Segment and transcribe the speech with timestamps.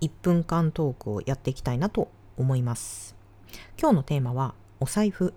[0.00, 3.16] 1分間トークをやっていきたいなと思います。
[3.80, 5.34] 今日のテーマはお財布。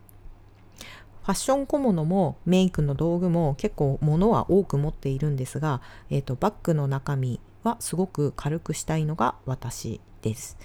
[1.24, 10.58] ファッション小物もメイクの道具も結構物は多く持っているんですが、えーと、バッグの中身はすごく軽くしたいのが私です。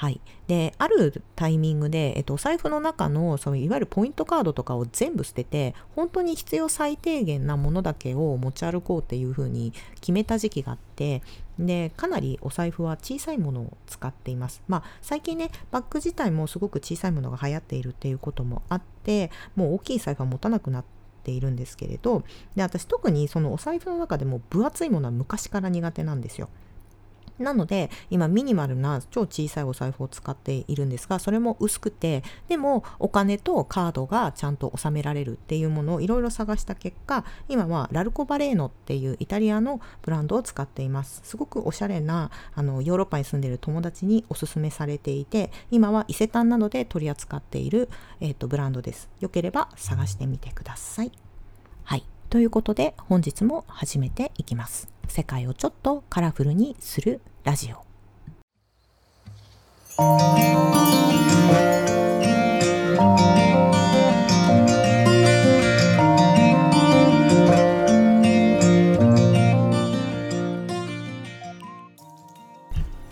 [0.00, 11.22] はい、であるタイミングで、えっと、お財布の中のそのいわゆるポイントカードとかを全部捨てて本当に必要最低限なものだけを持ち歩こうっていうふうに決めた時期があって
[11.66, 20.84] でかなりお財布は小さいものを使っていますまあ最近ねバッグ自体もすごく小さいものが流行っているっていうこともあってもう大きい財布は持たなくなっ
[21.22, 22.24] ているんですけれど
[22.56, 26.48] で私特にそのお財布の中でも分厚いものは昔から苦手なんですよ。
[27.42, 41.20] なので今ミニマルな超小さいお財布を使っているんですがそれも薄くてでもお金とカードがちゃんと収められるっていうものをいろいろ探した結果今はラルコバレーノっていうイタリアのブランドを使っています。
[41.24, 47.88] すごくおしゃれなあのヨーロッパに住んでる友達におすすめされていて今は伊勢丹などで取り扱っている、
[48.20, 49.08] えーと、ブランドです。
[49.20, 51.12] よければ探してみてください。
[51.84, 52.04] はい。
[52.28, 54.99] ということで本日も始めていきます。
[55.10, 57.84] 世界をちょっとカラフルにするラジオ。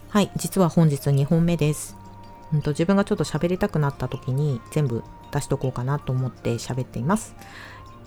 [0.08, 1.96] はい実は本日2本目です、
[2.52, 7.36] うんと、自分がちょっと喋りたくなった時に全部出しとこうかなと思って喋っています。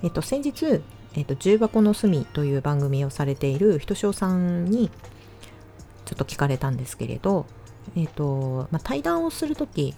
[0.03, 0.81] えっと先日
[1.15, 4.89] えっと、重箱の隅という番組をされているひとしおさんに
[6.05, 7.45] ちょっと聞かれたんですけれど、
[7.95, 9.93] えっ、ー、と、まあ、対談をする時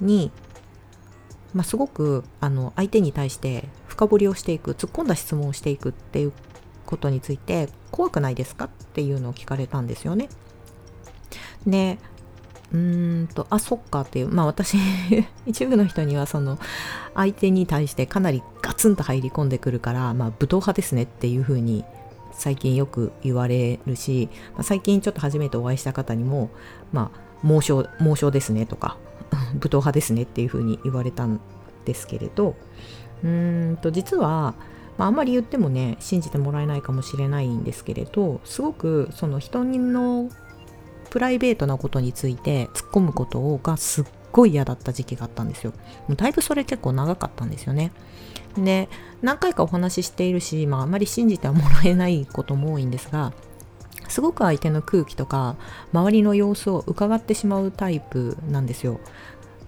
[0.00, 0.30] に、
[1.54, 6.32] まあ、すごくあの相手に対して深掘りをしていく突っ込んだ質問をしていくっていう
[6.86, 10.28] ことについて怖くないですかっていうのを聞かれたんですよね。
[11.66, 11.98] で
[12.72, 14.76] うーんとあそっかっていうまあ私
[15.46, 16.58] 一部の人にはその
[17.14, 21.84] 相手に対してかなりガツンと入り込んでくるからまあ武闘派ですねっていうふうに
[22.32, 26.50] 最近よく言われるし、まあ、最近ちょっと初めてお会いした方にも、
[26.92, 28.96] まあ、猛暑、猛暑ですねとか、
[29.54, 31.40] 武闘派ですねっていうふうに言われたん
[31.84, 32.56] ですけれど、
[33.22, 34.54] うーんと、実は、
[34.98, 40.28] まあ、あんまり言ってもね、信じてもらえないかもしれないんですけれど、すごくその人の
[41.12, 45.74] プライベートなことについて突っ込むことがすっごい嫌だった時期があったんですよ。
[46.08, 47.92] もうだいぶそれ結構長かったんですよね。
[48.56, 48.88] で
[49.20, 53.34] 何回かお話ししているし、まあ、あまり信じてはもらえないことも多いんですが
[54.08, 55.56] すごく相手の空気とか
[55.92, 58.98] 周りの様子を伺ってしまうタイプなんですよ。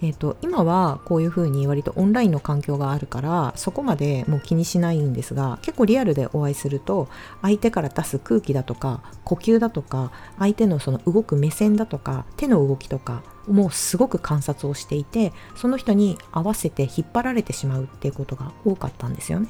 [0.02, 7.08] えーと、今はこういうふうに割とオンラインの環境があるからそこまでもう気にしないんですが結構リアルでお会いすると
[7.42, 19.48] 相手から出す空気だとか呼吸だとか相手のその動く目線だとか手の動きとかもうすごく観察をしていてその人に合わせて引っ張られてしまうっていうことが多かったんですよね。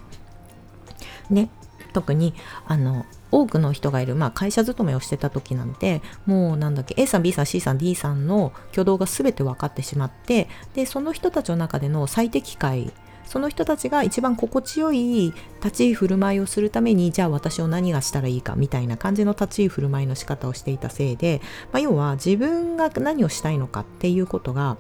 [1.31, 1.49] ね
[1.95, 2.35] 特に
[2.67, 12.93] あの多くの人がいる、まあ、会社勤めをしてた時なんてもうなんだっけ A さん B さん C さん D さんの挙動が全て分かってしまってでその人たちの中での最適解
[13.25, 21.41] その人たちが一番心地よい立ち居振る舞いをするためにじゃあ私を何がしたらいいかみたいな感じの立ち居振る舞いの仕方をしていたせいで、
[21.73, 24.77] まあ、要は自分が何をしたいのかっていうことが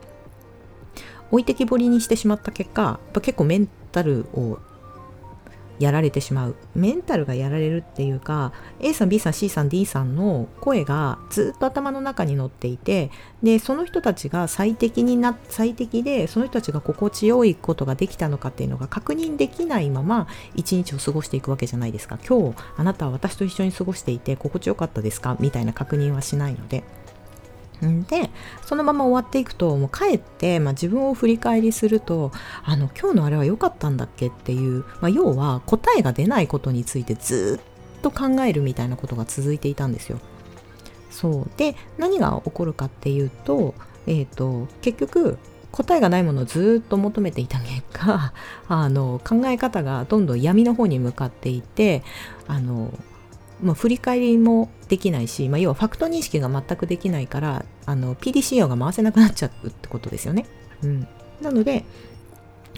[1.30, 4.58] 置いてきぼりにしてしまった結果やっぱ結構メンタルを
[5.78, 6.56] やられてしまう。
[6.74, 13.10] メンタルがやられるっていうか A さん B さん C さん D さんの声がずっと頭の中に乗っていて
[13.42, 22.18] でその人たちが最適にな最適でその人たちが心地よいことができたのかっていうのが確認できないまま一日を過ごしていくわけじゃないですか。
[22.26, 25.36] 今日あなたは私と一緒に過ごしていて心地よかったですか？
[25.40, 26.84] みたいな確認はしないので。
[27.80, 28.30] で
[28.64, 32.32] そのまま終わっていくともう帰って、まあ、自分を振り返りすると
[32.64, 37.60] あの今日のあれは良かったんだっけっていう、まあ、要は答えが出ないことについてず
[37.98, 40.18] っと考えるみたいなことが続いていたんですよ。
[41.10, 43.74] そうで何が起こるかっていうと,、
[44.06, 45.38] えーと、結局
[45.70, 48.32] 答えがないものをずっと求めていた結果
[48.68, 52.02] あの考え方がどんどん闇の方に向かっていて
[52.46, 52.92] あの
[53.64, 60.46] まあ、振り返りもできないし、まあ、要はファクト認識が全くできないからあの PDCA が回せなくなっちゃうってことですよね。
[60.82, 61.08] うん、
[61.40, 61.84] なので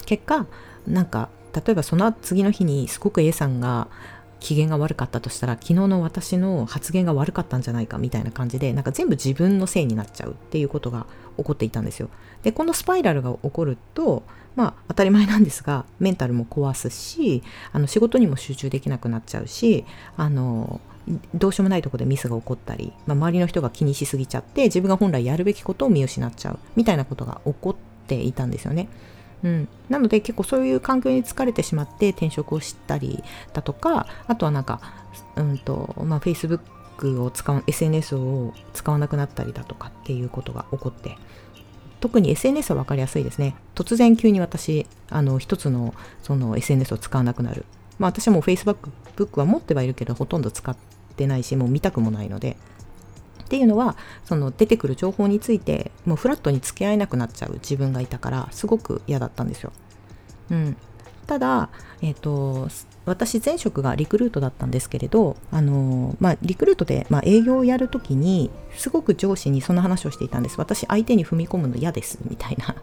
[0.07, 0.47] 結果
[0.87, 3.89] なんか例えばその次の日にすごく A さんが
[4.47, 11.05] 機嫌が悪かったとしたら昨日の私の発言が悪かったんじゃないかみたいな感じでなんか全部自分のせいになっちゃうっていうことが
[11.37, 12.11] 起こっていたんですよ。
[12.45, 14.23] でこのスパイラルが起こると
[14.55, 19.85] まあ当たり前なんですがメンタルも壊すしあの仕事にも集中できなくなっちゃうし
[20.17, 20.81] あの
[21.35, 27.77] どうしようもないとこでミスが起こったり、まあ、周りの人が気にしすぎちゃって自分が本来やるべきことを見失っちゃうみたいなことが起こっ
[28.07, 28.89] ていたんですよね。
[29.47, 33.23] うん、なので結構そういう環境に疲れてしまって転職をしたり
[33.53, 34.81] だとかあとはなんか、
[35.37, 41.17] うんとまあ、Facebook を使う SNS を使わなくなったりだとかっていうことが起こって
[42.01, 43.57] 特に SNS は分かりやすいですね。
[43.75, 47.65] 突然急に私あの一つのその SNS を使わなくなる。
[47.99, 50.77] まあ私はもう Facebook は持ってはいるけどほとんど使っ
[51.17, 52.57] てないしもう見たくもないので。
[53.47, 59.73] っていうのはその出てくる情報についてもうフラットに付き合えなくなっちゃう自分がいたからすごく嫌だったんですよ。
[60.51, 60.77] うん、
[61.29, 61.69] ただ、
[62.03, 62.69] えーと、
[63.05, 70.57] 私前職がリクルートだったんですけれど、あのまあ、リクルートで、まあ、営業をやるときにすごく上司にその話をしていたんです。
[70.59, 72.75] 私相手に踏み込むの嫌ですみたいな。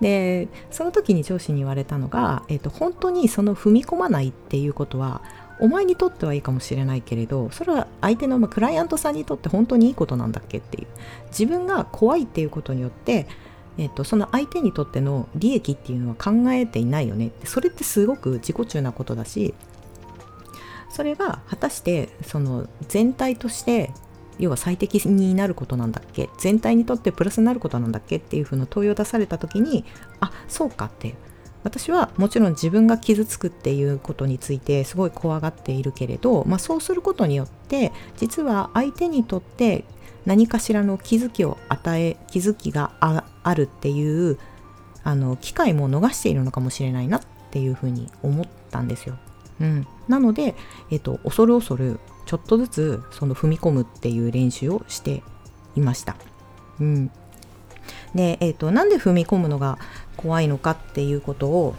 [0.00, 5.22] でその時に上司に言われたのが、えーと本当にその踏み込まないっていうことは
[5.62, 10.88] お前にとってはいいかもしれないけれどそれは相手の、まクライアントさんにとって本当にいいことなんだっけっていう。
[11.28, 13.28] 自分が怖いっていうことによって、
[13.78, 19.54] えっと、その相手にとっての利益っていうのは考えていないよねそれってすごく自己中なことだし
[20.90, 23.92] それが果たしてその全体として
[24.38, 26.28] 要は最適になることなんだっけ？
[26.38, 28.16] 全体にとってプラスになることなんだっけ？
[28.16, 29.84] っていうふうな問いを出された時に
[30.20, 31.14] あそうかって。
[31.64, 39.84] 私はもちろん自分が傷つくっていうことについてすごい怖がっているけれど、まあ、そうすることによって実は相手にとって
[40.26, 44.38] 何かしらの気づきを与え気づきがあるっていう
[45.04, 49.18] あの機会も逃しているのかもしれないなっていうふうに思ったんですよ。
[49.60, 50.54] うん、なので、
[50.90, 55.22] えっと、恐る恐るちょっとずつその踏み込むっていう練習をして
[55.76, 56.16] いました。
[56.80, 57.10] うん、
[58.14, 59.78] で、えーと、なんで踏み込むのが
[60.22, 61.74] 怖いのかっていうことを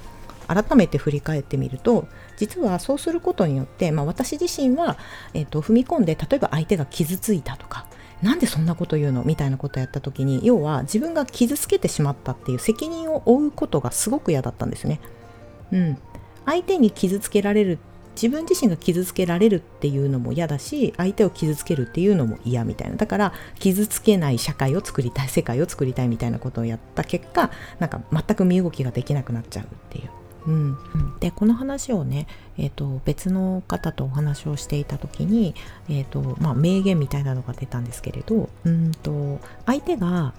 [0.47, 2.07] 改めて振り返ってみると
[2.37, 4.97] 実はそうすることによって、まあ、私自身は、
[5.33, 7.85] えーと、踏み込んで例えば相手が傷ついたとか
[8.21, 15.01] なんでそんなこと言うのみたいなことをやった時に要は自分が傷つけてしまったっていう責任を負うことがすごく嫌だったんですね。
[15.71, 15.97] うん、
[16.45, 17.79] 相手に傷つけられる
[18.15, 22.95] 自分自身が傷つけられるっていうのも嫌だし相手を傷つけるっていうのも嫌みたいな。
[22.95, 30.09] だから傷つけない社会を作りたい世界を作りたいみたいなことをやった結果なんか全く身動きができなくなっちゃうっていう。
[30.45, 30.77] うん、
[31.19, 32.27] でこの話をね、
[32.57, 35.55] えーと、別の方とお話をしていた時に、
[35.87, 40.33] えーとまあ、名言みたいなのが出たんですけれどうんと相手が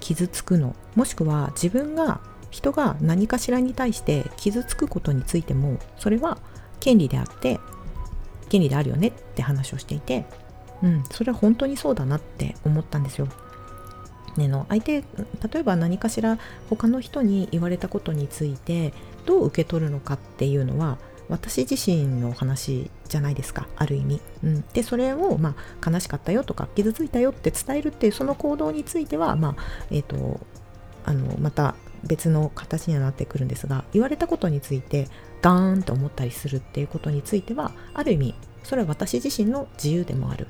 [0.00, 2.20] 傷つくのもしくは自分が
[2.50, 6.38] 人が何かしらに対して傷つくことについてもそれは
[6.82, 7.60] 権利であって
[8.48, 10.26] 権利であるよねって話をしていて、
[10.82, 13.28] うん、それは本当にそうだなって思ったんですよ。
[14.36, 16.38] ね、の相手例えば何かしら
[16.70, 18.94] 他の人に言われたことについて
[19.26, 20.96] どう受け取るのかっていうのは
[21.28, 29.56] 私自身の話じゃないですかある意味、うん、でそれを、まあ、悲しかったよとか傷ついたよって伝えるっていうその行動については、まあ
[29.90, 30.40] えーと
[31.04, 31.74] あのまた
[32.04, 35.08] 別の形にはなってくるんですが言われたことについて
[35.42, 40.46] ガーンと思ったりするっていうことについてはある意味それは私自身の自由でもある。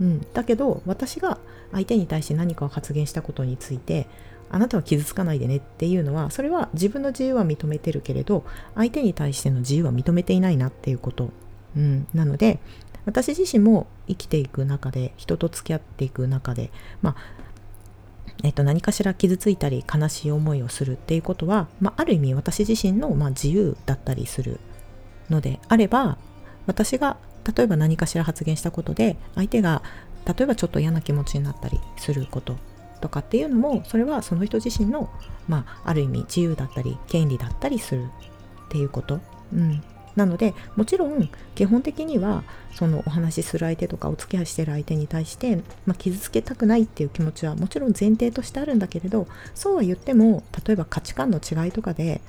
[0.00, 1.38] うん、だけど私が
[1.70, 4.06] 相手に対して何かを発言したことについて
[4.50, 8.44] あなたは傷つかないでねっていうのはそれは自分の自由は認めてるけれど
[8.74, 11.30] 相手に対しての自由は認めていないなっていうこと、
[11.76, 12.58] うん、なので
[13.06, 16.70] 私自身も生きていく中で人と付き合っていく中で
[17.00, 17.16] まあ
[18.42, 24.58] えっと、何かしら傷ついたり悲しい思いをするっていうことは、まあ、ある意味私自身の、まあ、自由だったりする
[25.30, 26.18] のであれば
[26.66, 27.16] 私が
[27.56, 29.82] 例えば何かしら発言したことで相手が
[30.26, 32.56] 例えばちょっと嫌な気持ちになったりすること
[33.00, 35.10] とかっていうのもそれはその人自身の、
[35.48, 38.04] まあ、ある意味自由だったり権利だったりする
[38.66, 39.20] っていうこと、
[39.52, 39.82] うん、
[40.16, 52.20] なのでもちろん基本的にはそのお話しする相手とかお付き合いしてる相手に対して、まあ、傷つけたくないっていう気持ちはもちろん前提としてあるんだけれどそうは言っても例えば価値観の違いとかで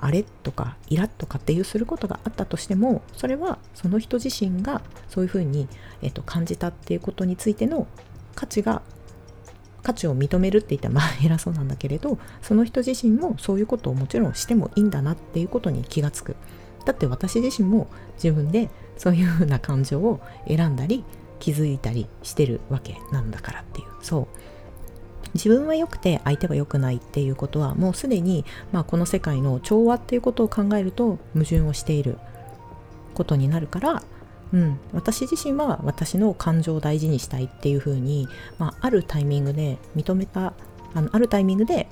[0.00, 5.68] あれとかイラッとかっていうすることがあったとしてもそれはその人自身がそういうふうに、
[6.02, 7.86] えっと、感じたっていうことについての
[8.36, 8.82] 価値が
[9.82, 16.36] 価値を認めるって言ったらまあ偉そうなんだけれどその人自身もそういうことをもちろんしてもいいんだなっていうことに気がつく。
[16.84, 21.04] だって私自身も自分でそういうふうな感情を選んだり
[21.38, 23.86] 気づいたりしてるわけなんだからっていう。
[24.02, 24.26] そう。
[25.34, 32.18] 自分は良くて相手は良くないっていうことはもうすでに、まあ、この世界の調和っていうことを考えると矛盾をしている
[33.12, 34.02] ことになるから
[34.52, 40.54] うん、私自身は私の感情を大事にしたいっていうふうに、まあ、あるタイミングで認めた
[40.94, 41.88] あのあるタイミングで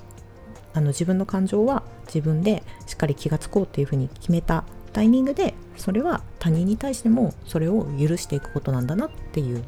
[0.73, 4.63] あの自分の感情は自分でしっかり気がつこうっていうふうに決めた
[4.97, 9.63] タイミングでそれは他人に対してもそれを許していくことなんだなっていう、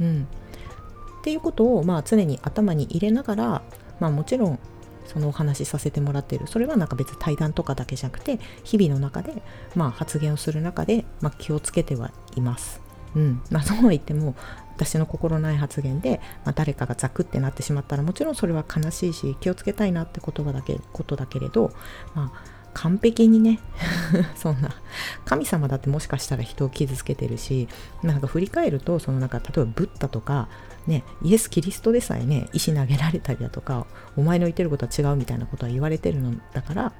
[0.00, 0.28] うん、
[1.18, 3.62] っていうことをまあ常に頭に入れながら、
[3.98, 4.60] まあ、もちろん
[5.06, 6.46] そのお話しさせてもらっている。
[6.46, 9.42] それはなんか別対談とかだけじゃなくて日々の中で、
[9.74, 12.80] まあ、発言をする中で、まあ、気をつけてはいます。
[13.16, 13.42] うん。
[13.50, 14.36] まあ、そうは言っても
[14.76, 21.72] 私の心ない発言で、まあ、誰かがザクってなってしまったらもちろんそれは悲しいし気をつけたいなって言葉だけことだけれど、
[22.14, 23.58] まあ、完璧にね。
[24.36, 24.70] そんな。
[25.24, 27.68] 神様だってもしかしたら人を傷つけてるし
[28.02, 30.48] なんか振り返るとそのなんか例えばブッダとか
[30.86, 33.86] ねイエス・キリストでさえね石投げられたりだとか
[34.16, 36.92] お前の言ってることは違うみたいなことは言われてるのだから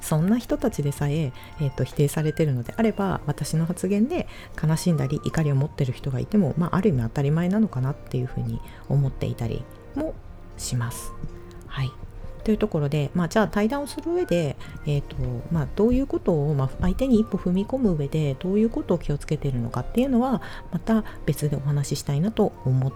[0.00, 4.26] そんな人たちでさええーと、否定されてるのであれば私の発言で
[4.60, 10.14] 悲しんだり怒りを持ってる人がいても、まあ、ある意味当たり前なのかなっていうふうに思っていたりも
[10.58, 11.12] します。
[11.68, 11.92] はい。
[12.44, 14.56] というところで、まあ、じゃあ対談をする上で、
[14.86, 15.16] えーと
[15.50, 22.92] まあ、どういうことを、まあ、相手に一歩踏み込む上でどういうことを気をつけているのかっていうのはまた別でお話ししたいなと思っ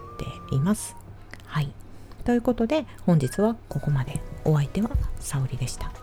[0.49, 0.95] ています。
[1.45, 1.71] はい
[2.25, 4.89] ということで本日はここまでお相手は
[5.19, 5.96] 沙織でした。